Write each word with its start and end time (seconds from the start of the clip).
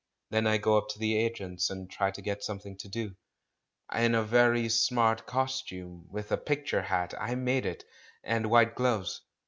Then 0.31 0.47
I 0.47 0.57
go 0.57 0.79
up 0.79 0.89
to 0.89 0.97
the 0.97 1.15
agents' 1.15 1.69
and 1.69 1.87
try 1.87 2.09
to 2.09 2.23
get 2.23 2.43
something 2.43 2.75
to 2.77 2.87
do. 2.87 3.15
In 3.93 4.15
a 4.15 4.23
very 4.23 4.67
smart 4.67 5.27
cos 5.27 5.61
tume! 5.61 6.07
with 6.09 6.31
a 6.31 6.37
picture 6.37 6.81
hat— 6.81 7.13
I 7.21 7.35
made 7.35 7.67
it!— 7.67 7.83
and 8.23 8.49
white 8.49 8.73
gloves. 8.73 9.21